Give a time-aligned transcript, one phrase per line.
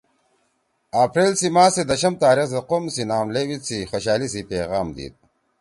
[1.03, 4.41] اپریل سی ماہ سی دشم تاریخ زید قوم سی نام لیؤ عید سی خوشألی سی
[4.51, 5.13] پیغام دیِد